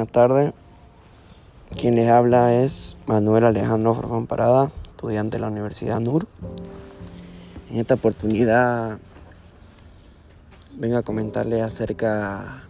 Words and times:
buenas 0.00 0.12
tardes. 0.12 0.54
Quien 1.78 1.94
les 1.94 2.08
habla 2.08 2.54
es 2.54 2.96
Manuel 3.06 3.44
Alejandro 3.44 3.92
Forfán 3.92 4.26
Parada, 4.26 4.72
estudiante 4.92 5.36
de 5.36 5.42
la 5.42 5.48
Universidad 5.48 6.00
NUR. 6.00 6.26
En 7.70 7.76
esta 7.76 7.94
oportunidad 7.94 8.96
vengo 10.78 10.96
a 10.96 11.02
comentarles 11.02 11.62
acerca 11.62 12.62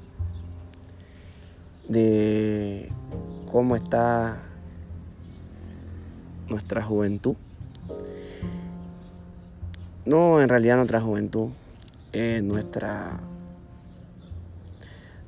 de 1.86 2.90
cómo 3.52 3.76
está 3.76 4.38
nuestra 6.48 6.82
juventud. 6.82 7.36
No, 10.04 10.42
en 10.42 10.48
realidad 10.48 10.74
nuestra 10.78 11.00
juventud, 11.00 11.50
es 12.12 12.42
nuestra... 12.42 13.20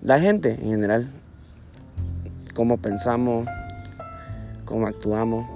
La 0.03 0.19
gente 0.19 0.55
en 0.55 0.71
general, 0.71 1.22
cómo 2.55 2.77
pensamos, 2.77 3.47
cómo 4.65 4.87
actuamos, 4.87 5.47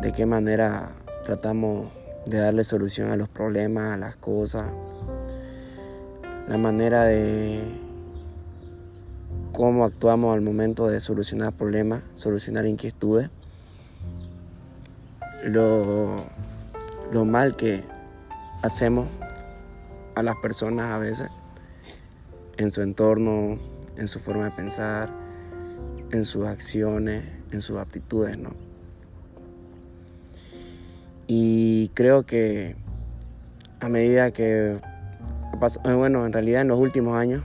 de 0.00 0.12
qué 0.12 0.26
manera 0.26 0.90
tratamos 1.24 1.88
de 2.26 2.38
darle 2.38 2.64
solución 2.64 3.10
a 3.10 3.16
los 3.16 3.28
problemas, 3.28 3.94
a 3.94 3.96
las 3.96 4.16
cosas, 4.16 4.66
la 6.48 6.58
manera 6.58 7.04
de 7.04 7.62
cómo 9.52 9.84
actuamos 9.84 10.34
al 10.34 10.42
momento 10.42 10.88
de 10.88 11.00
solucionar 11.00 11.52
problemas, 11.52 12.02
solucionar 12.14 12.66
inquietudes, 12.66 13.30
lo, 15.44 16.26
mal 17.24 17.56
que 17.56 17.84
hacemos 18.62 19.06
a 20.14 20.22
las 20.22 20.36
personas 20.36 20.92
a 20.92 20.98
veces 20.98 21.28
en 22.58 22.70
su 22.70 22.82
entorno, 22.82 23.58
en 23.96 24.08
su 24.08 24.18
forma 24.18 24.44
de 24.46 24.50
pensar, 24.50 25.25
en 26.12 26.24
sus 26.24 26.46
acciones, 26.46 27.24
en 27.50 27.60
sus 27.60 27.78
aptitudes, 27.78 28.38
¿no? 28.38 28.50
Y 31.26 31.88
creo 31.94 32.24
que 32.24 32.76
a 33.80 33.88
medida 33.88 34.30
que 34.30 34.72
eh, 34.74 35.92
bueno, 35.94 36.26
en 36.26 36.32
realidad 36.32 36.62
en 36.62 36.68
los 36.68 36.78
últimos 36.78 37.16
años 37.16 37.42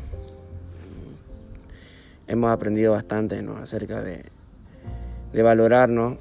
hemos 2.28 2.52
aprendido 2.52 2.92
bastante 2.92 3.42
¿no? 3.42 3.58
acerca 3.58 4.02
de, 4.02 4.26
de 5.34 5.44
valorarnos 5.44 6.18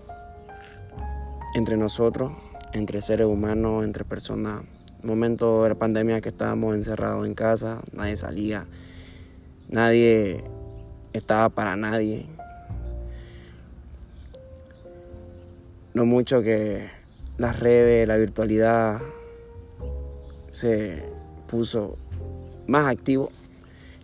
entre 1.54 1.76
nosotros, 1.76 2.32
entre 2.72 3.00
seres 3.00 3.26
humanos, 3.26 3.84
entre 3.84 4.04
personas. 4.04 4.62
Momento 5.02 5.64
de 5.64 5.70
la 5.70 5.74
pandemia 5.74 6.20
que 6.20 6.28
estábamos 6.28 6.74
encerrados 6.74 7.26
en 7.26 7.34
casa, 7.34 7.80
nadie 7.92 8.16
salía, 8.16 8.66
nadie 9.68 10.44
estaba 11.12 11.48
para 11.48 11.76
nadie. 11.76 12.26
No 15.94 16.06
mucho 16.06 16.42
que 16.42 16.88
las 17.38 17.58
redes, 17.58 18.06
la 18.06 18.16
virtualidad 18.16 19.00
se 20.50 21.02
puso 21.48 21.96
más 22.66 22.86
activo. 22.86 23.30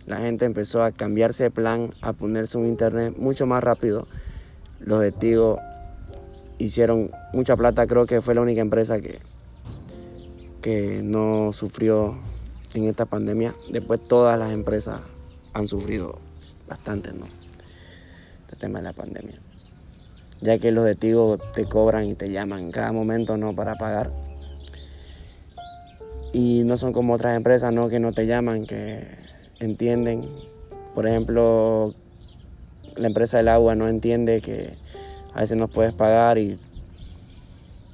La 0.05 0.17
gente 0.17 0.45
empezó 0.45 0.83
a 0.83 0.91
cambiarse 0.91 1.43
de 1.43 1.51
plan, 1.51 1.91
a 2.01 2.13
ponerse 2.13 2.57
un 2.57 2.65
internet 2.65 3.15
mucho 3.17 3.45
más 3.45 3.63
rápido. 3.63 4.07
Los 4.79 5.01
de 5.01 5.11
Tigo 5.11 5.59
hicieron 6.57 7.11
mucha 7.33 7.55
plata, 7.55 7.87
creo 7.87 8.05
que 8.05 8.21
fue 8.21 8.35
la 8.35 8.41
única 8.41 8.61
empresa 8.61 8.99
que, 8.99 9.19
que 10.61 11.01
no 11.03 11.51
sufrió 11.51 12.17
en 12.73 12.85
esta 12.85 13.05
pandemia. 13.05 13.53
Después 13.69 14.07
todas 14.07 14.37
las 14.39 14.51
empresas 14.51 15.01
han 15.53 15.67
sufrido 15.67 16.19
bastante, 16.67 17.13
¿no? 17.13 17.25
Este 18.43 18.55
tema 18.57 18.79
de 18.79 18.85
la 18.85 18.93
pandemia 18.93 19.39
ya 20.41 20.57
que 20.57 20.71
los 20.71 20.85
de 20.85 20.95
Tigo 20.95 21.37
te 21.53 21.65
cobran 21.65 22.05
y 22.05 22.15
te 22.15 22.29
llaman 22.29 22.59
en 22.59 22.71
cada 22.71 22.91
momento 22.91 23.37
no 23.37 23.53
para 23.53 23.75
pagar. 23.75 24.11
Y 26.33 26.63
no 26.65 26.77
son 26.77 26.93
como 26.93 27.13
otras 27.13 27.35
empresas 27.35 27.73
¿no? 27.73 27.89
que 27.89 27.99
no 27.99 28.11
te 28.11 28.27
llaman, 28.27 28.65
que 28.65 29.07
entienden. 29.59 30.29
Por 30.93 31.07
ejemplo, 31.07 31.93
la 32.95 33.07
empresa 33.07 33.37
del 33.37 33.47
agua 33.47 33.75
no 33.75 33.87
entiende 33.87 34.41
que 34.41 34.73
a 35.33 35.41
veces 35.41 35.57
no 35.57 35.67
puedes 35.67 35.93
pagar 35.93 36.37
y, 36.37 36.59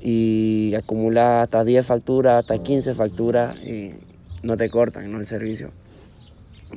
y 0.02 0.74
acumular 0.76 1.44
hasta 1.44 1.64
10 1.64 1.86
facturas, 1.86 2.40
hasta 2.40 2.62
15 2.62 2.94
facturas 2.94 3.58
y 3.58 3.94
no 4.42 4.58
te 4.58 4.70
cortan 4.70 5.12
¿no? 5.12 5.20
el 5.20 5.26
servicio. 5.26 5.72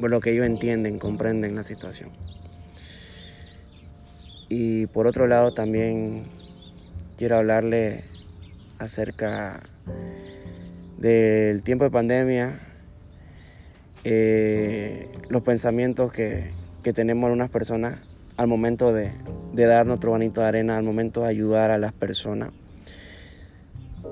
Por 0.00 0.10
lo 0.10 0.20
que 0.20 0.32
ellos 0.32 0.46
entienden, 0.46 0.98
comprenden 0.98 1.54
la 1.54 1.62
situación. 1.62 2.10
Y 4.48 4.86
por 4.86 5.06
otro 5.06 5.26
lado 5.26 5.52
también 5.52 6.24
quiero 7.16 7.36
hablarle 7.36 8.04
acerca 8.78 9.60
del 10.98 11.62
tiempo 11.62 11.84
de 11.84 11.90
pandemia, 11.90 12.60
eh, 14.04 15.08
los 15.28 15.42
pensamientos 15.42 16.12
que, 16.12 16.54
tenemos 16.94 17.24
algunas 17.24 17.50
personas 17.50 17.98
al 18.36 18.46
momento 18.46 18.92
de, 18.92 19.10
dar 19.54 19.86
nuestro 19.86 20.12
granito 20.12 20.40
de 20.40 20.46
arena, 20.46 20.78
al 20.78 20.84
momento 20.84 21.22
de 21.22 21.28
ayudar 21.28 21.72
a 21.72 21.78
las 21.78 21.92
personas. 21.92 22.50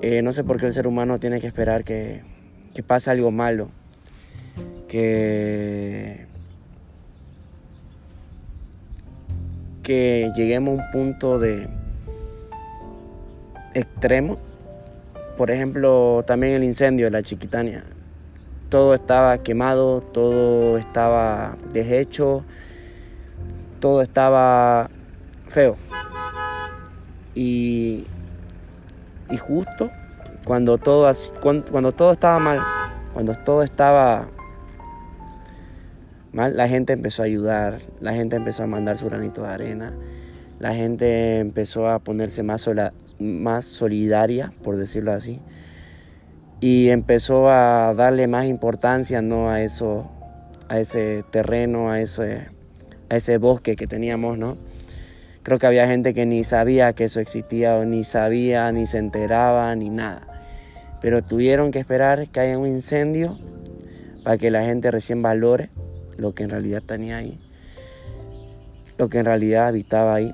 Eh, 0.01 0.21
no 0.21 0.33
sé 0.33 0.43
por 0.43 0.59
qué 0.59 0.65
el 0.65 0.73
ser 0.73 0.85
humano 0.85 1.17
tiene 1.17 1.39
que 1.39 1.47
esperar 1.47 1.85
que, 1.85 2.21
que 2.73 2.83
pase 2.83 3.09
algo 3.09 3.31
malo, 3.31 3.69
que 4.87 6.25
que 9.85 10.31
lleguemos 10.35 10.79
a 10.79 10.83
un 10.83 10.91
punto 10.91 11.39
de 11.39 11.69
extremo. 13.75 14.37
Por 15.37 15.51
ejemplo, 15.51 16.23
también 16.25 16.53
el 16.53 16.63
incendio 16.63 17.05
de 17.05 17.11
la 17.11 17.21
Chiquitania. 17.21 17.83
Todo 18.69 18.95
estaba 18.95 19.37
quemado, 19.37 20.01
todo 20.01 20.77
estaba 20.77 21.55
deshecho, 21.71 22.43
todo 23.79 24.01
estaba 24.01 24.89
feo. 25.47 25.77
Y, 27.35 28.05
justo 29.39 29.91
cuando 30.45 30.77
todo, 30.77 31.11
cuando 31.71 31.91
todo 31.91 32.11
estaba 32.13 32.39
mal, 32.39 32.59
cuando 33.13 33.33
todo 33.35 33.61
estaba 33.61 34.27
la 36.35 36.67
gente 36.67 36.93
empezó 36.93 37.21
a 37.21 37.25
ayudar, 37.25 37.79
la 38.01 38.13
gente 38.13 38.35
empezó 38.35 38.63
a 38.63 38.67
mandar 38.67 38.97
su 38.97 39.05
granito 39.05 39.43
de 39.43 39.47
arena, 39.47 39.93
la 40.59 40.73
gente 40.73 41.39
empezó 41.39 41.87
a 41.87 41.99
ponerse 41.99 42.43
más, 42.43 42.69
más 43.19 43.65
solidaria, 43.65 44.53
por 44.61 44.75
decirlo 44.75 45.13
así, 45.13 45.39
y 46.59 46.89
empezó 46.89 47.49
a 47.49 47.93
darle 47.93 48.27
más 48.27 48.45
importancia 48.45 49.21
¿no? 49.21 49.49
a, 49.49 49.61
eso, 49.61 50.11
a 50.67 50.79
ese 50.79 51.23
terreno, 51.31 51.91
a 51.91 52.01
ese, 52.01 52.49
a 53.09 53.15
ese 53.15 53.37
bosque 53.37 53.77
que 53.77 53.87
teníamos, 53.87 54.37
¿no? 54.37 54.57
Creo 55.41 55.59
que 55.59 55.67
había 55.67 55.87
gente 55.87 56.13
que 56.13 56.25
ni 56.25 56.43
sabía 56.43 56.93
que 56.93 57.03
eso 57.03 57.19
existía, 57.19 57.75
o 57.75 57.85
ni 57.85 58.03
sabía, 58.03 58.71
ni 58.71 58.87
se 58.87 58.97
enteraba, 58.97 59.73
ni 59.75 59.89
nada. 59.89 60.27
Pero 61.01 61.23
tuvieron 61.23 61.69
que 61.69 61.77
esperar 61.77 62.27
que 62.29 62.39
haya 62.39 62.57
un 62.57 62.65
incendio 62.65 63.37
para 64.23 64.39
que 64.39 64.49
la 64.49 64.65
gente 64.65 64.89
recién 64.89 65.21
valore 65.21 65.69
lo 66.17 66.33
que 66.33 66.43
en 66.43 66.49
realidad 66.49 66.81
tenía 66.83 67.17
ahí, 67.17 67.39
lo 68.97 69.09
que 69.09 69.19
en 69.19 69.25
realidad 69.25 69.67
habitaba 69.67 70.15
ahí. 70.15 70.33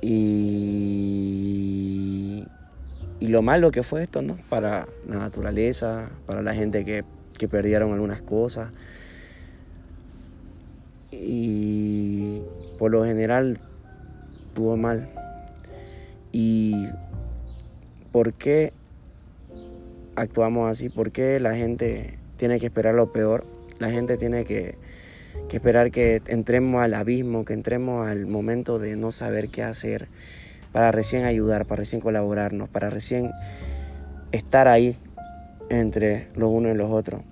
Y, 0.00 0.78
y 3.18 3.28
lo 3.28 3.42
malo 3.42 3.72
que 3.72 3.82
fue 3.82 4.04
esto, 4.04 4.22
¿no? 4.22 4.38
Para 4.48 4.86
la 5.08 5.16
naturaleza, 5.16 6.08
para 6.26 6.40
la 6.42 6.54
gente 6.54 6.84
que, 6.84 7.04
que 7.36 7.48
perdieron 7.48 7.92
algunas 7.92 8.22
cosas. 8.22 8.70
Y 11.10 12.42
por 12.78 12.92
lo 12.92 13.04
general 13.04 13.58
estuvo 14.46 14.76
mal. 14.76 15.08
¿Y 16.30 16.86
por 18.12 18.34
qué 18.34 18.72
actuamos 20.14 20.70
así? 20.70 20.88
¿Por 20.88 21.10
qué 21.10 21.40
la 21.40 21.56
gente 21.56 22.18
tiene 22.36 22.60
que 22.60 22.66
esperar 22.66 22.94
lo 22.94 23.12
peor 23.12 23.57
la 23.78 23.90
gente 23.90 24.16
tiene 24.16 24.44
que, 24.44 24.76
esperar 25.50 25.90
que 25.90 26.22
entremos 26.26 26.82
al 26.82 26.94
abismo, 26.94 27.44
que 27.44 27.54
entremos 27.54 28.06
al 28.06 28.26
momento 28.26 28.78
de 28.78 28.96
no 28.96 29.12
saber 29.12 29.48
qué 29.48 29.62
hacer, 29.62 30.08
para 30.72 30.92
recién 30.92 31.24
ayudar, 31.24 31.66
para 31.66 31.80
recién 31.80 32.00
colaborarnos, 32.00 32.68
para 32.68 32.90
recién 32.90 33.30
estar 34.32 34.68
ahí 34.68 34.96
entre 35.70 36.28
los 36.34 36.50
unos 36.50 36.74
y 36.74 36.76
los 36.76 36.90
otros. 36.90 37.22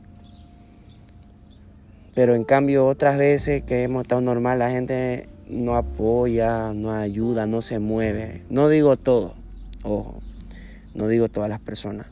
Pero 2.14 2.34
en 2.34 2.44
cambio 2.44 2.86
otras 2.86 3.18
veces 3.18 3.62
que 3.62 3.82
hemos 3.82 4.02
estado 4.02 4.22
normal, 4.22 4.58
la 4.58 4.70
gente 4.70 5.28
no 5.48 5.76
apoya, 5.76 6.72
no 6.72 6.92
ayuda, 6.92 7.46
no 7.46 7.60
se 7.60 7.78
mueve. 7.78 8.42
No 8.48 8.68
digo 8.68 8.96
todo, 8.96 9.34
ojo, 9.82 10.20
no 10.94 11.08
digo 11.08 11.28
todas 11.28 11.50
las 11.50 11.60
personas. 11.60 12.06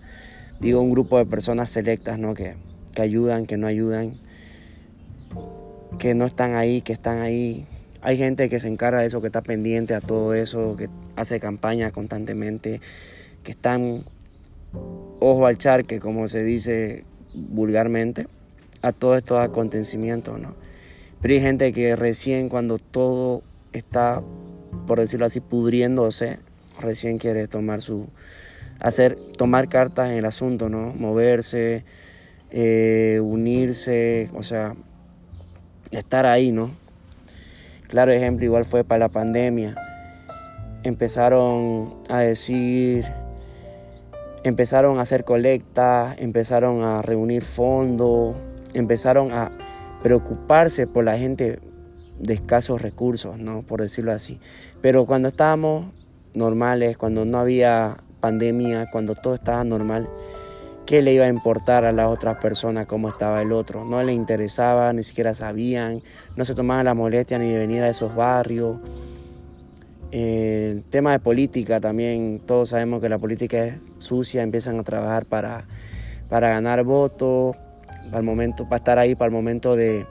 Digo 0.61 0.81
un 0.81 0.91
grupo 0.91 1.19
de 1.19 1.27
personas 1.27 1.71
selectas, 1.71 2.19
¿no? 2.19 2.35
Que, 2.35 2.55
que 2.95 3.03
ayudan, 3.03 3.47
que 3.47 3.57
no 3.57 3.67
ayudan, 3.67 4.15
que 5.99 6.15
no 6.15 6.27
están 6.27 6.55
ahí, 6.55 6.81
que 6.83 6.93
están 6.93 7.21
ahí. 7.21 7.67
Hay 8.03 8.19
gente 8.19 8.49
que 8.49 8.61
se 8.61 8.69
encarga 8.69 9.01
de 9.01 9.07
eso, 9.07 9.21
que 9.21 9.29
está 9.29 9.43
pendiente 9.43 9.95
a 9.95 10.01
todo 10.01 10.35
eso, 10.35 10.77
que 10.77 10.89
hace 11.17 11.41
campaña 11.41 11.91
constantemente, 11.91 12.81
que 13.43 13.53
están 13.53 14.05
ojo 15.21 15.47
al 15.47 15.59
charque, 15.59 16.01
como 16.01 16.29
se 16.29 16.45
dice 16.45 17.05
vulgarmente, 17.35 18.27
a 18.83 18.93
todos 18.93 19.17
estos 19.17 19.39
acontecimientos, 19.39 20.39
¿no? 20.39 20.55
Pero 21.23 21.35
hay 21.35 21.41
gente 21.41 21.73
que 21.73 21.97
recién 21.97 22.49
cuando 22.49 22.79
todo 22.79 23.43
está, 23.73 24.23
por 24.87 25.01
decirlo 25.01 25.27
así, 25.27 25.41
pudriéndose, 25.41 26.39
recién 26.81 27.19
quiere 27.19 27.49
tomar 27.49 27.81
su, 27.81 28.09
hacer, 28.81 29.17
tomar 29.39 29.69
cartas 29.69 30.11
en 30.11 30.17
el 30.17 30.27
asunto, 30.27 30.69
¿no? 30.69 30.93
Moverse, 30.93 31.85
eh, 32.51 33.21
unirse, 33.23 34.31
o 34.35 34.43
sea, 34.43 34.75
estar 35.91 36.27
ahí, 36.27 36.53
¿no? 36.53 36.71
Claro 37.89 38.13
ejemplo 38.13 38.45
igual 38.45 38.65
fue 38.65 38.85
para 38.85 39.01
la 39.01 39.09
pandemia. 39.09 39.75
Empezaron 40.83 41.95
a 42.09 42.21
decir, 42.21 43.05
empezaron 44.43 44.99
a 44.99 45.03
hacer 45.03 45.25
colectas, 45.25 46.17
empezaron 46.19 46.83
a 46.83 47.03
reunir 47.03 47.45
fondos, 47.45 48.35
empezaron 48.75 49.33
a 49.33 49.51
preocuparse 50.03 50.87
por 50.87 51.05
la 51.05 51.17
gente 51.17 51.61
de 52.19 52.35
escasos 52.35 52.83
recursos, 52.83 53.39
¿no? 53.39 53.63
Por 53.63 53.81
decirlo 53.81 54.13
así. 54.13 54.41
Pero 54.83 55.07
cuando 55.07 55.29
estábamos 55.29 55.87
normales, 56.35 56.97
cuando 56.97 57.25
no 57.25 57.39
había 57.39 57.99
pandemia, 58.21 58.91
cuando 58.91 59.15
todo 59.15 59.35
estaba 59.35 59.65
normal, 59.65 60.09
¿qué 60.87 61.03
le 61.03 61.13
iba 61.13 61.25
a 61.25 61.29
importar 61.29 61.85
a 61.85 61.93
las 61.93 62.09
otras 62.09 62.37
personas 62.37 62.87
cómo 62.87 63.09
estaba 63.09 63.41
el 63.43 63.53
otro? 63.53 63.85
No 63.85 64.03
le 64.03 64.13
interesaba, 64.13 64.93
ni 64.93 65.03
siquiera 65.03 65.35
sabían, 65.35 66.03
no 66.37 66.45
se 66.45 66.55
tomaban 66.55 66.85
la 66.85 66.95
molestia 66.95 67.39
ni 67.39 67.51
de 67.51 67.59
venir 67.59 67.83
a 67.83 67.89
esos 67.89 68.15
barrios. 68.15 68.79
El 70.11 70.85
tema 70.91 71.13
de 71.13 71.19
política 71.19 71.81
también, 71.81 72.41
todos 72.47 72.69
sabemos 72.69 73.01
que 73.01 73.09
la 73.09 73.19
política 73.19 73.65
es 73.65 73.97
sucia, 73.99 74.43
empiezan 74.43 74.79
a 74.79 74.83
trabajar 74.85 75.27
para, 75.27 75.65
para 76.29 76.51
ganar 76.51 76.85
votos, 76.85 77.57
para 78.11 78.23
para 78.23 78.77
estar 78.77 78.99
ahí 78.99 79.15
para 79.15 79.27
el 79.27 79.33
momento 79.33 79.75
de, 79.75 80.07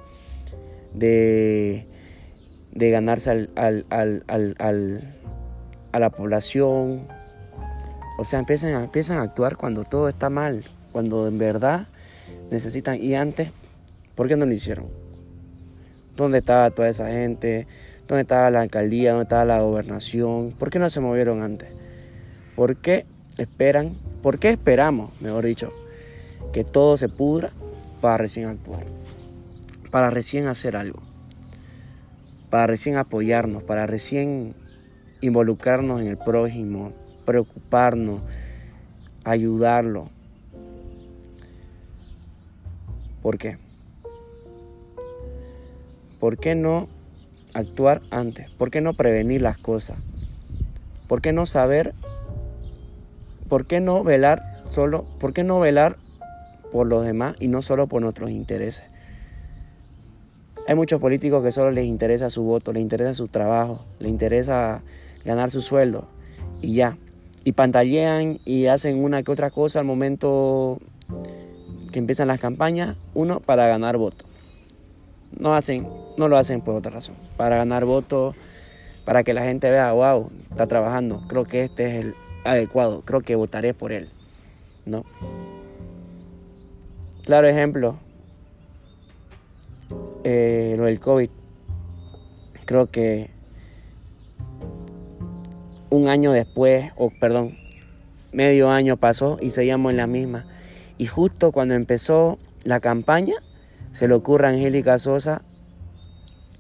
de, 0.94 1.86
ganarse 2.74 3.48
al, 3.56 3.86
a 5.94 6.00
la 6.00 6.10
población. 6.10 7.08
O 8.18 8.24
sea, 8.24 8.40
empiezan 8.40 8.74
a, 8.76 8.84
empiezan 8.84 9.18
a 9.18 9.24
actuar 9.24 9.58
cuando 9.58 9.84
todo 9.84 10.08
está 10.08 10.30
mal, 10.30 10.64
cuando 10.92 11.28
en 11.28 11.38
verdad 11.38 11.88
necesitan. 12.52 13.02
Y 13.02 13.16
antes, 13.16 13.50
¿por 14.16 14.28
qué 14.28 14.38
no 14.38 14.46
lo 14.46 14.54
hicieron? 14.54 14.88
¿Dónde 16.16 16.38
estaba 16.40 16.70
toda 16.70 16.90
esa 16.90 17.08
gente? 17.08 17.68
¿Dónde 18.08 18.22
estaba 18.22 18.52
la 18.52 18.62
alcaldía? 18.62 19.12
¿Dónde 19.12 19.24
estaba 19.24 19.46
la 19.46 19.62
gobernación? 19.62 20.52
¿Por 20.52 20.70
qué 20.70 20.78
no 20.78 20.90
se 20.90 21.00
movieron 21.00 21.42
antes? 21.42 21.70
¿Por 22.56 22.78
qué 22.78 23.06
esperan? 23.38 23.96
¿Por 24.22 24.38
qué 24.38 24.52
esperamos, 24.52 25.12
mejor 25.22 25.46
dicho, 25.46 25.72
que 26.54 26.64
todo 26.64 26.98
se 26.98 27.10
pudra 27.10 27.52
para 28.00 28.18
recién 28.18 28.48
actuar, 28.48 28.86
para 29.90 30.10
recién 30.10 30.48
hacer 30.48 30.76
algo, 30.76 31.02
para 32.50 32.68
recién 32.68 32.98
apoyarnos, 32.98 33.64
para 33.64 33.88
recién 33.88 34.54
involucrarnos 35.22 36.02
en 36.02 36.08
el 36.08 36.18
prójimo, 36.18 36.94
preocuparnos, 37.26 38.22
ayudarlo. 39.24 40.10
¿Por 43.22 43.38
qué? 43.38 43.58
¿Por 46.20 46.38
qué 46.38 46.56
no 46.56 46.88
actuar 47.54 48.02
antes? 48.12 48.50
¿Por 48.52 48.72
qué 48.72 48.82
no 48.82 48.94
prevenir 48.94 49.42
las 49.42 49.58
cosas? 49.58 49.98
¿Por 51.08 51.22
qué 51.22 51.34
no 51.34 51.46
saber? 51.46 51.94
¿Por 53.50 53.66
qué 53.66 53.80
no 53.80 54.04
velar 54.04 54.62
solo? 54.66 55.06
¿Por 55.20 55.34
qué 55.34 55.44
no 55.44 55.60
velar 55.60 55.98
por 56.74 56.88
los 56.88 57.06
demás 57.06 57.36
y 57.40 57.48
no 57.48 57.62
solo 57.62 57.88
por 57.88 58.02
nuestros 58.02 58.32
intereses. 58.32 58.84
Hay 60.68 60.74
muchos 60.74 61.00
políticos 61.00 61.44
que 61.44 61.52
solo 61.52 61.70
les 61.70 61.86
interesa 61.86 62.32
su 62.32 62.42
voto, 62.42 62.74
les 62.74 62.82
interesa 62.82 63.14
su 63.14 63.28
trabajo, 63.28 63.86
les 64.00 64.10
interesa 64.10 64.82
ganar 65.24 65.52
su 65.52 65.62
sueldo 65.62 66.08
y 66.62 66.74
ya. 66.74 66.98
Y 67.44 67.52
pantallean 67.54 68.40
y 68.46 68.68
hacen 68.68 69.04
una 69.04 69.22
que 69.24 69.32
otra 69.32 69.52
cosa 69.52 69.80
al 69.80 69.86
momento 69.86 70.80
que 71.92 72.00
empiezan 72.00 72.28
las 72.28 72.40
campañas, 72.40 72.96
uno 73.14 73.40
para 73.40 73.68
ganar 73.68 73.98
voto. 73.98 74.26
No 75.38 75.54
hacen, 75.54 75.88
no 76.18 76.28
lo 76.28 76.38
hacen 76.38 76.62
por 76.62 76.76
otra 76.76 76.92
razón, 76.92 77.16
para 77.38 77.58
ganar 77.58 77.86
voto, 77.86 78.34
para 79.06 79.24
que 79.24 79.34
la 79.34 79.44
gente 79.44 79.70
vea, 79.70 79.92
wow, 79.92 80.30
está 80.50 80.68
trabajando, 80.68 81.24
creo 81.28 81.46
que 81.46 81.64
este 81.64 81.86
es 81.88 82.06
el 82.06 82.16
adecuado, 82.46 83.02
creo 83.02 83.22
que 83.22 83.36
votaré 83.36 83.74
por 83.74 83.92
él. 83.92 84.10
¿No? 84.86 85.06
Claro 87.24 87.48
ejemplo, 87.48 87.98
eh, 90.24 90.76
lo 90.78 90.86
del 90.86 91.00
COVID. 91.00 91.30
Creo 92.66 92.90
que 92.90 93.30
un 95.94 96.08
año 96.08 96.32
después, 96.32 96.92
o 96.98 97.12
perdón, 97.12 97.56
medio 98.32 98.72
año 98.72 98.98
pasó 98.98 99.38
y 99.40 99.52
seguíamos 99.52 99.92
en 99.92 99.98
la 99.98 100.08
misma. 100.08 100.46
Y 100.98 101.06
justo 101.06 101.52
cuando 101.52 101.76
empezó 101.76 102.40
la 102.64 102.80
campaña, 102.80 103.36
se 103.92 104.08
le 104.08 104.16
ocurre 104.16 104.48
a 104.48 104.50
Angélica 104.50 104.98
Sosa 104.98 105.44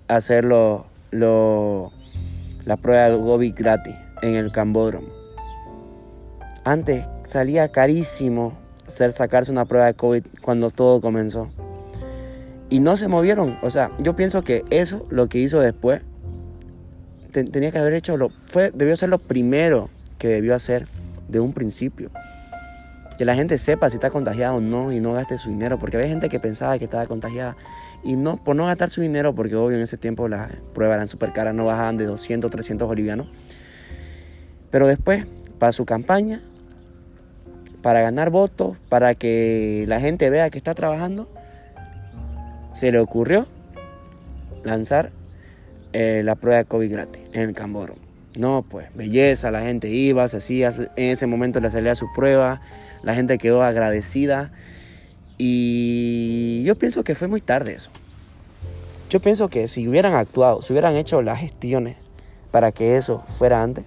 hacer 0.08 0.46
lo, 0.46 0.86
la 1.12 2.78
prueba 2.78 3.10
de 3.10 3.18
COVID 3.18 3.56
gratis 3.56 3.96
en 4.22 4.36
el 4.36 4.52
Cambódromo. 4.52 5.08
Antes 6.64 7.08
salía 7.24 7.72
carísimo 7.72 8.54
ser 8.86 9.14
sacarse 9.14 9.52
una 9.52 9.66
prueba 9.66 9.88
de 9.88 9.96
COVID 9.96 10.26
cuando 10.44 10.70
todo 10.70 11.02
comenzó. 11.02 11.50
Y 12.70 12.82
no 12.82 12.98
se 12.98 13.08
movieron. 13.08 13.58
O 13.64 13.72
sea, 13.72 13.92
yo 13.98 14.16
pienso 14.16 14.44
que 14.44 14.64
eso, 14.70 15.08
lo 15.10 15.28
que 15.28 15.40
hizo 15.40 15.60
después, 15.60 16.04
tenía 17.34 17.72
que 17.72 17.80
haber 17.80 17.94
hecho, 17.94 18.16
lo, 18.16 18.30
fue, 18.48 18.72
debió 18.72 18.96
ser 18.96 19.10
lo 19.10 19.18
primero 19.18 19.90
que 20.20 20.28
debió 20.28 20.56
hacer 20.56 20.88
de 21.28 21.40
un 21.40 21.54
principio. 21.54 22.12
Que 23.18 23.26
la 23.26 23.36
gente 23.36 23.58
sepa 23.58 23.90
si 23.90 23.98
está 23.98 24.10
contagiada 24.10 24.54
o 24.54 24.62
no 24.62 24.92
y 24.92 25.00
no 25.00 25.14
gaste 25.14 25.38
su 25.38 25.50
dinero. 25.50 25.78
Porque 25.80 25.98
había 25.98 26.10
gente 26.10 26.30
que 26.30 26.40
pensaba 26.40 26.78
que 26.78 26.86
estaba 26.86 27.06
contagiada 27.08 27.56
y 28.04 28.16
no, 28.16 28.44
por 28.44 28.56
no 28.56 28.66
gastar 28.66 28.90
su 28.90 29.02
dinero, 29.02 29.36
porque 29.36 29.56
obvio 29.56 29.78
en 29.78 29.84
ese 29.84 29.98
tiempo 29.98 30.28
las 30.28 30.52
pruebas 30.74 30.96
eran 30.96 31.08
súper 31.08 31.32
caras, 31.32 31.54
no 31.54 31.66
bajaban 31.66 31.98
de 31.98 32.06
200, 32.06 32.50
300 32.50 32.88
bolivianos. 32.88 33.28
Pero 34.72 34.88
después, 34.88 35.26
para 35.60 35.72
su 35.72 35.86
campaña, 35.86 36.42
para 37.82 38.02
ganar 38.02 38.30
votos, 38.30 38.78
para 38.90 39.14
que 39.14 39.86
la 39.88 40.00
gente 40.00 40.30
vea 40.30 40.50
que 40.50 40.58
está 40.58 40.74
trabajando, 40.74 41.30
se 42.72 42.92
le 42.92 43.00
ocurrió 43.00 43.46
lanzar 44.64 45.12
eh, 45.92 46.22
la 46.24 46.36
prueba 46.36 46.58
de 46.58 46.66
COVID 46.66 46.92
gratis 46.92 47.23
en 47.34 47.50
el 47.50 47.54
Camboro. 47.54 47.96
No, 48.36 48.66
pues 48.68 48.88
belleza, 48.96 49.52
la 49.52 49.62
gente 49.62 49.90
iba, 49.90 50.28
se 50.28 50.38
hacía, 50.38 50.70
en 50.96 51.12
ese 51.12 51.28
momento 51.28 51.60
le 51.60 51.70
salía 51.70 51.94
su 51.94 52.08
prueba, 52.14 52.62
la 53.04 53.14
gente 53.14 53.38
quedó 53.38 53.62
agradecida 53.62 54.52
y 55.38 56.64
yo 56.64 56.76
pienso 56.76 57.04
que 57.04 57.14
fue 57.14 57.28
muy 57.28 57.42
tarde 57.42 57.76
eso. 57.76 57.92
Yo 59.10 59.20
pienso 59.20 59.50
que 59.50 59.68
si 59.68 59.88
hubieran 59.88 60.16
actuado, 60.16 60.64
si 60.64 60.74
hubieran 60.74 60.96
hecho 60.96 61.22
las 61.22 61.40
gestiones 61.40 61.98
para 62.50 62.72
que 62.72 62.98
eso 62.98 63.24
fuera 63.38 63.62
antes, 63.62 63.86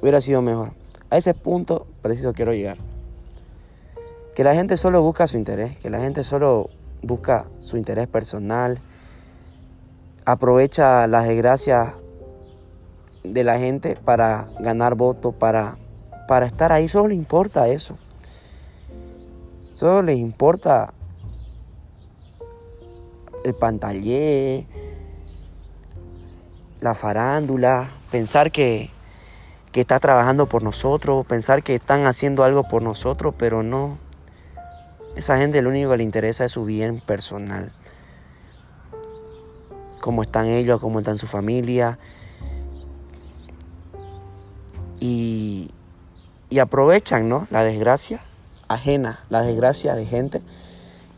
hubiera 0.00 0.20
sido 0.20 0.40
mejor. 0.42 0.70
A 1.10 1.16
ese 1.16 1.34
punto 1.34 1.88
preciso 2.02 2.32
quiero 2.32 2.52
llegar. 2.52 2.78
Que 4.36 4.44
la 4.44 4.54
gente 4.54 4.76
solo 4.76 5.02
busca 5.02 5.26
su 5.26 5.36
interés, 5.36 5.76
que 5.78 5.90
la 5.90 5.98
gente 5.98 6.22
solo 6.22 6.70
busca 7.02 7.46
su 7.58 7.76
interés 7.76 8.06
personal, 8.06 8.78
aprovecha 10.24 11.06
las 11.06 11.26
desgracias 11.26 11.94
de 13.24 13.44
la 13.44 13.58
gente 13.58 13.96
para 13.96 14.48
ganar 14.58 14.94
votos, 14.94 15.34
para, 15.34 15.76
para 16.28 16.46
estar 16.46 16.72
ahí, 16.72 16.88
solo 16.88 17.08
le 17.08 17.14
importa 17.14 17.68
eso. 17.68 17.98
Solo 19.72 20.02
les 20.02 20.18
importa 20.18 20.92
el 23.44 23.54
pantallé, 23.54 24.66
la 26.80 26.94
farándula, 26.94 27.90
pensar 28.10 28.50
que 28.50 28.90
que 29.72 29.80
está 29.80 30.00
trabajando 30.00 30.46
por 30.46 30.62
nosotros, 30.62 31.24
pensar 31.26 31.62
que 31.62 31.76
están 31.76 32.06
haciendo 32.06 32.42
algo 32.42 32.64
por 32.64 32.82
nosotros, 32.82 33.34
pero 33.38 33.62
no. 33.62 33.98
Esa 35.16 35.38
gente 35.38 35.62
lo 35.62 35.70
único 35.70 35.90
que 35.90 35.98
le 35.98 36.04
interesa 36.04 36.44
es 36.44 36.52
su 36.52 36.64
bien 36.64 37.00
personal. 37.00 37.72
Cómo 40.00 40.22
están 40.22 40.46
ellos, 40.46 40.80
cómo 40.80 40.98
están 40.98 41.16
su 41.16 41.26
familia. 41.26 41.98
Y, 44.98 45.70
aprovechan 46.60 47.28
¿no? 47.28 47.46
la 47.50 47.64
desgracia 47.64 48.22
ajena, 48.68 49.20
la 49.30 49.42
desgracia 49.42 49.94
de 49.94 50.06
gente 50.06 50.42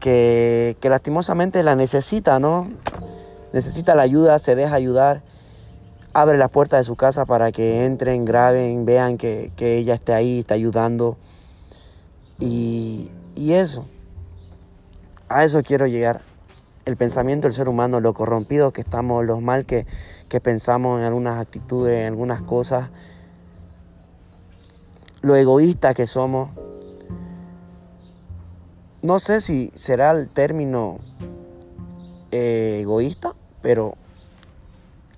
que, 0.03 0.77
lastimosamente 0.83 1.63
la 1.63 1.77
necesita, 1.77 2.41
¿no? 2.41 2.71
Necesita 3.53 3.95
la 3.95 4.03
ayuda, 4.03 4.39
se 4.39 4.57
deja 4.57 4.75
ayudar, 4.75 5.23
abre 6.13 6.39
la 6.39 6.49
puerta 6.49 6.77
de 6.79 6.85
su 6.85 6.97
casa 6.97 7.25
para 7.25 7.53
que 7.53 7.85
entren, 7.85 8.25
graben, 8.25 8.85
vean 8.85 9.17
que, 9.17 9.53
ella 9.59 9.95
está 9.95 10.17
ahí, 10.17 10.41
está 10.41 10.55
ayudando. 10.55 11.17
Y, 12.41 13.11
eso, 13.37 13.87
a 15.29 15.45
eso 15.45 15.63
quiero 15.63 15.87
llegar. 15.87 16.32
El 16.85 16.97
pensamiento 16.97 17.47
del 17.47 17.55
ser 17.55 17.69
humano, 17.69 18.01
lo 18.01 18.13
corrompido 18.15 18.73
que 18.73 18.81
estamos, 18.81 19.25
los 19.25 19.41
mal 19.41 19.67
que, 19.67 19.87
que 20.29 20.41
pensamos 20.41 20.99
en 20.99 21.07
algunas 21.07 21.41
actitudes, 21.41 22.01
en 22.01 22.07
algunas 22.09 22.43
cosas, 22.43 22.91
lo 25.21 25.37
egoísta 25.37 25.95
que 25.95 26.07
somos, 26.07 26.51
no 29.03 29.19
sé 29.19 29.41
si 29.41 29.73
será 29.75 30.13
el 30.13 30.29
término 30.29 30.99
eh, 32.31 32.79
egoísta, 32.83 33.35
pero 33.61 33.97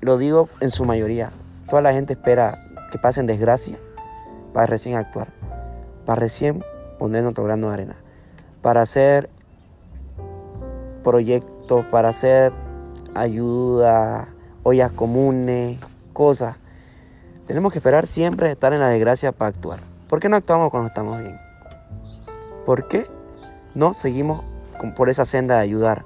lo 0.00 0.16
digo 0.16 0.48
en 0.60 0.70
su 0.70 0.84
mayoría. 0.84 1.32
Toda 1.68 1.82
la 1.82 1.92
gente 1.92 2.14
espera 2.14 2.66
que 2.90 2.98
pasen 2.98 3.26
desgracia 3.26 3.78
para 4.52 4.66
recién 4.66 4.96
actuar, 4.96 5.28
para 6.06 6.20
recién 6.20 6.64
poner 6.98 7.22
nuestro 7.22 7.44
grano 7.44 7.68
de 7.68 7.74
arena, 7.74 7.96
para 8.62 8.80
hacer 8.82 9.28
proyectos, 11.02 11.53
para 11.90 12.10
hacer 12.10 12.52
ayuda, 13.14 14.28
ollas 14.62 14.90
comunes, 14.92 15.78
cosas. 16.12 16.56
Tenemos 17.46 17.72
que 17.72 17.78
esperar 17.78 18.06
siempre 18.06 18.50
estar 18.50 18.72
en 18.72 18.80
la 18.80 18.88
desgracia 18.88 19.32
para 19.32 19.48
actuar. 19.48 19.80
¿Por 20.08 20.20
qué 20.20 20.28
no 20.28 20.36
actuamos 20.36 20.70
cuando 20.70 20.88
estamos 20.88 21.20
bien? 21.20 21.38
¿Por 22.66 22.88
qué 22.88 23.06
no 23.74 23.94
seguimos 23.94 24.42
por 24.96 25.08
esa 25.08 25.24
senda 25.24 25.56
de 25.56 25.62
ayudar 25.62 26.04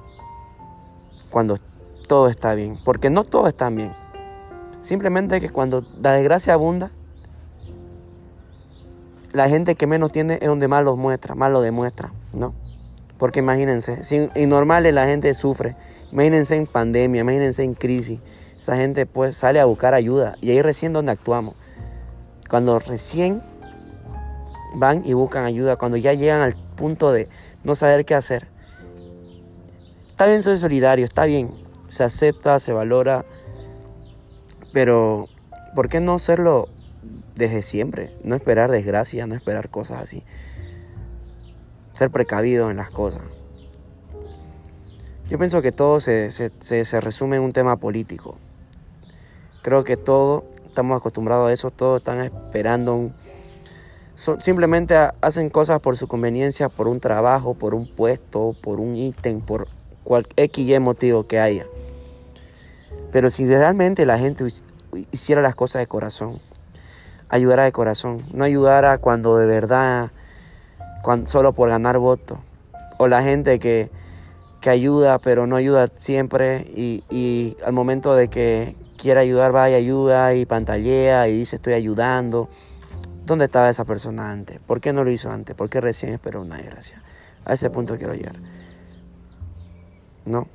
cuando 1.30 1.58
todo 2.06 2.28
está 2.28 2.54
bien, 2.54 2.78
porque 2.84 3.10
no 3.10 3.24
todo 3.24 3.48
está 3.48 3.68
bien. 3.68 3.94
Simplemente 4.80 5.40
que 5.40 5.50
cuando 5.50 5.84
la 6.00 6.12
desgracia 6.12 6.54
abunda, 6.54 6.90
la 9.32 9.48
gente 9.48 9.74
que 9.74 9.86
menos 9.86 10.10
tiene 10.10 10.38
es 10.40 10.48
donde 10.48 10.68
más 10.68 10.82
lo 10.82 10.96
muestra, 10.96 11.34
más 11.34 11.50
lo 11.50 11.60
demuestra, 11.60 12.12
¿no? 12.32 12.54
Porque 13.18 13.40
imagínense, 13.40 14.04
si 14.04 14.30
en 14.32 14.48
normales 14.48 14.94
la 14.94 15.06
gente 15.06 15.34
sufre, 15.34 15.76
imagínense 16.12 16.56
en 16.56 16.66
pandemia, 16.66 17.20
imagínense 17.22 17.64
en 17.64 17.74
crisis, 17.74 18.20
esa 18.58 18.76
gente 18.76 19.06
pues 19.06 19.36
sale 19.36 19.60
a 19.60 19.64
buscar 19.64 19.94
ayuda 19.94 20.36
y 20.40 20.50
ahí 20.50 20.62
recién 20.62 20.92
donde 20.92 21.12
actuamos. 21.12 21.54
Cuando 22.48 22.78
recién 22.78 23.42
van 24.74 25.02
y 25.04 25.12
buscan 25.12 25.44
ayuda, 25.44 25.76
cuando 25.76 25.96
ya 25.96 26.12
llegan 26.12 26.40
al 26.40 26.54
punto 26.76 27.12
de 27.12 27.28
no 27.64 27.74
saber 27.74 28.04
qué 28.04 28.14
hacer. 28.14 28.48
Está 30.10 30.26
bien 30.26 30.42
soy 30.42 30.58
solidario, 30.58 31.04
está 31.04 31.24
bien, 31.24 31.50
se 31.88 32.04
acepta, 32.04 32.58
se 32.60 32.72
valora, 32.72 33.24
pero 34.72 35.28
¿por 35.74 35.88
qué 35.88 36.00
no 36.00 36.14
hacerlo 36.14 36.68
desde 37.34 37.62
siempre? 37.62 38.16
No 38.22 38.34
esperar 38.34 38.70
desgracia, 38.70 39.26
no 39.26 39.34
esperar 39.34 39.70
cosas 39.70 40.02
así. 40.02 40.24
Ser 41.98 42.10
precavido 42.10 42.70
en 42.70 42.76
las 42.76 42.90
cosas. 42.90 43.22
Yo 45.28 45.36
pienso 45.36 45.60
que 45.62 45.72
todo 45.72 45.98
se, 45.98 46.30
se 46.30 47.00
resume 47.00 47.36
en 47.36 47.42
un 47.42 47.52
tema 47.52 47.74
político. 47.76 48.36
Creo 49.62 49.82
que 49.82 49.96
todo, 49.96 50.44
estamos 50.64 50.96
acostumbrados 50.96 51.50
a 51.50 51.52
eso, 51.52 51.72
todos 51.72 52.00
están 52.00 52.20
esperando 52.20 53.10
simplemente 54.38 54.96
hacen 55.20 55.50
cosas 55.50 55.80
por 55.80 55.96
su 55.96 56.06
conveniencia, 56.08 56.68
por 56.68 56.86
un 56.86 57.00
trabajo, 57.00 57.54
por 57.54 57.74
un 57.74 57.86
puesto, 57.86 58.54
por 58.62 58.78
un 58.78 58.96
ítem, 58.96 59.40
por 59.40 59.66
cualquier 60.04 60.46
X 60.46 60.80
motivo 60.80 61.26
que 61.26 61.40
haya. 61.40 61.66
Pero 63.12 63.28
si 63.30 63.44
realmente 63.44 64.06
la 64.06 64.18
gente 64.18 64.44
hiciera 65.12 65.42
las 65.42 65.54
cosas 65.54 65.80
de 65.80 65.86
corazón, 65.88 66.40
ayudara 67.28 67.64
de 67.64 67.72
corazón, 67.72 68.22
no 68.32 68.44
ayudara 68.44 68.98
cuando 68.98 69.36
de 69.36 69.46
verdad, 69.46 70.10
solo 71.24 71.52
por 71.52 71.68
ganar 71.68 71.98
votos, 71.98 72.38
o 72.98 73.08
la 73.08 73.22
gente 73.22 73.58
que, 73.58 73.90
que 74.60 74.70
ayuda 74.70 75.18
pero 75.18 75.46
no 75.46 75.56
ayuda 75.56 75.86
siempre 75.92 76.70
y, 76.74 77.04
y, 77.10 77.56
al 77.64 77.72
momento 77.72 78.14
de 78.14 78.28
que 78.28 78.76
quiere 78.96 79.20
ayudar 79.20 79.54
va 79.54 79.70
y 79.70 79.74
ayuda 79.74 80.34
y 80.34 80.44
pantallea 80.44 81.28
y 81.28 81.38
dice 81.38 81.56
estoy 81.56 81.74
ayudando 81.74 82.48
¿Dónde 83.28 83.44
estaba 83.44 83.68
esa 83.68 83.84
persona 83.84 84.32
antes? 84.32 84.58
¿Por 84.58 84.80
qué 84.80 84.94
no 84.94 85.04
lo 85.04 85.10
hizo 85.10 85.30
antes? 85.30 85.54
¿Por 85.54 85.68
qué 85.68 85.82
recién 85.82 86.14
esperó 86.14 86.40
una 86.40 86.56
desgracia? 86.56 87.02
A 87.44 87.52
ese 87.52 87.68
punto 87.68 87.98
quiero 87.98 88.14
llegar. 88.14 88.36
¿No? 90.24 90.48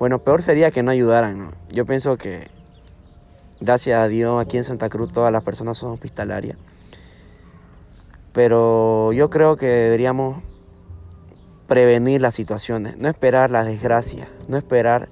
Bueno, 0.00 0.18
peor 0.18 0.42
sería 0.42 0.72
que 0.72 0.82
no 0.82 0.90
ayudaran, 0.90 1.38
¿no? 1.38 1.52
Yo 1.70 1.86
pienso 1.86 2.16
que, 2.16 2.48
gracias 3.60 4.00
a 4.00 4.08
Dios, 4.08 4.44
aquí 4.44 4.56
en 4.56 4.64
Santa 4.64 4.88
Cruz 4.88 5.12
todas 5.12 5.30
las 5.30 5.44
personas 5.44 5.78
son 5.78 5.92
hospitalarias. 5.92 6.58
Pero 8.36 9.14
yo 9.14 9.30
creo 9.30 9.56
que 9.56 9.64
deberíamos 9.64 10.42
prevenir 11.66 12.20
las 12.20 12.34
situaciones, 12.34 12.98
no 12.98 13.08
esperar 13.08 13.50
las 13.50 13.64
desgracias, 13.64 14.28
no 14.46 14.58
esperar, 14.58 15.08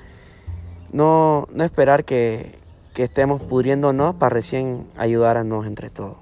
no, 0.93 1.49
no 1.51 1.65
esperar 1.65 2.05
que, 2.05 2.59
que 2.93 3.05
estemos 3.05 3.41
pudriéndonos 3.41 4.17
para 4.17 4.29
recién 4.29 4.87
ayudarnos 4.99 5.67
entre 5.67 5.89
todos. 5.89 6.19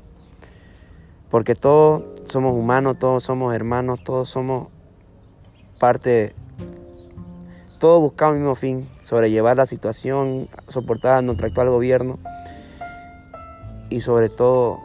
Porque 1.28 1.56
todos 1.56 2.04
somos 2.26 2.56
humanos, 2.56 3.00
todos 3.00 3.25
somos 3.25 3.52
hermanos, 3.52 4.04
todos 4.04 4.28
somos 4.28 4.68
parte, 5.80 6.37
todos 7.80 8.00
buscamos 8.00 8.37
el 8.37 8.42
mismo 8.42 8.54
fin, 8.54 8.88
sobrellevar 9.00 9.56
la 9.56 9.66
situación, 9.66 10.49
soportar 10.68 11.18
a 11.18 11.23
nuestro 11.23 11.49
actual 11.49 11.68
gobierno 11.68 12.21
y 13.90 14.02
sobre 14.02 14.28
todo 14.28 14.78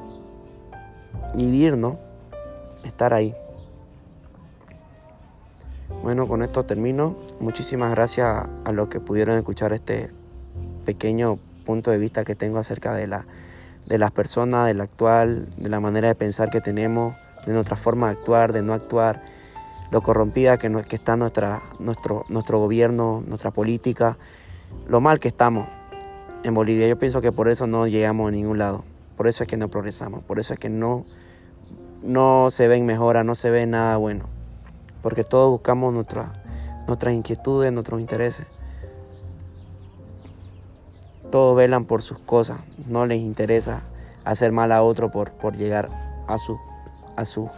vivir, 1.35 1.77
¿no? 1.77 2.06
Estar 2.87 3.13
ahí. 3.13 3.35
Bueno, 6.01 6.25
con 6.27 6.41
esto 6.41 6.63
termino. 6.63 7.17
Muchísimas 7.41 7.91
gracias 7.91 8.47
a 8.63 8.71
los 8.71 8.87
que 8.87 9.01
pudieron 9.01 9.37
escuchar 9.37 9.73
este 9.73 10.09
pequeño 10.85 11.37
punto 11.65 11.91
de 11.91 11.97
vista 11.97 12.23
que 12.23 12.33
tengo 12.33 12.59
acerca 12.59 12.93
de, 12.93 13.07
la, 13.07 13.25
de 13.85 13.97
las 13.97 14.11
personas, 14.11 14.67
del 14.67 14.79
actual, 14.79 15.47
de 15.57 15.67
la 15.67 15.81
manera 15.81 16.07
de 16.07 16.15
pensar 16.15 16.49
que 16.49 16.61
tenemos, 16.61 17.13
de 17.45 17.51
nuestra 17.51 17.75
forma 17.75 18.07
de 18.07 18.13
actuar, 18.13 18.53
de 18.53 18.61
no 18.61 18.73
actuar, 18.73 19.21
lo 19.91 20.01
corrompida 20.01 20.57
que, 20.57 20.71
que 20.87 20.95
está 20.95 21.17
nuestra, 21.17 21.61
nuestro, 21.79 22.23
nuestro 22.29 22.57
gobierno, 22.59 23.21
nuestra 23.27 23.51
política, 23.51 24.17
lo 24.87 25.01
mal 25.01 25.19
que 25.19 25.27
estamos 25.27 25.67
en 26.43 26.53
Bolivia. 26.53 26.87
Yo 26.87 26.97
pienso 26.97 27.19
que 27.19 27.33
por 27.33 27.49
eso 27.49 27.67
no 27.67 27.85
llegamos 27.85 28.29
a 28.29 28.31
ningún 28.31 28.57
lado, 28.57 28.85
por 29.17 29.27
eso 29.27 29.43
es 29.43 29.49
que 29.49 29.57
no 29.57 29.67
progresamos, 29.67 30.23
por 30.23 30.39
eso 30.39 30.53
es 30.53 30.59
que 30.59 30.69
no, 30.69 31.03
no 32.03 32.49
se 32.49 32.67
ven 32.67 32.85
mejora, 32.85 33.23
no 33.23 33.35
se 33.35 33.49
ve 33.49 33.65
nada 33.65 33.97
bueno, 33.97 34.25
porque 35.01 35.23
todos 35.23 35.49
buscamos 35.49 35.93
nuestra, 35.93 36.33
nuestras 36.87 37.13
inquietudes, 37.13 37.71
nuestros 37.71 37.99
intereses. 37.99 38.45
Todos 41.31 41.57
velan 41.57 41.85
por 41.85 42.01
sus 42.01 42.19
cosas, 42.19 42.59
no 42.87 43.05
les 43.05 43.19
interesa 43.19 43.81
hacer 44.23 44.51
mal 44.51 44.71
a 44.71 44.83
otro 44.83 45.11
por, 45.11 45.31
por 45.31 45.57
llegar 45.57 45.89
a 46.27 46.37
su, 46.37 46.57
a 47.15 47.25
su, 47.25 47.49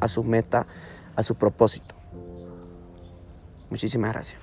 a 0.00 0.08
su 0.08 0.24
meta, 0.24 0.66
a 1.14 1.22
su 1.22 1.34
propósito. 1.34 1.94
Muchísimas 3.70 4.12
gracias. 4.12 4.40